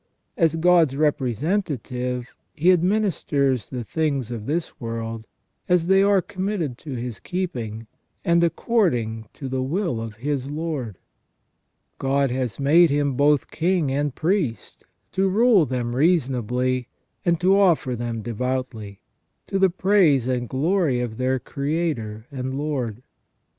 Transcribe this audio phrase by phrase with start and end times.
[0.35, 5.27] As God's representative he administers the things of this world,
[5.69, 7.85] as they are committed to his keeping,
[8.25, 10.97] and according to the will of his Lord.
[11.99, 16.87] God has made him both king and priest, to rule them reasonably,
[17.23, 19.01] and to offer them devoutly,
[19.45, 23.03] to the praise and glory of their Creator and Lord.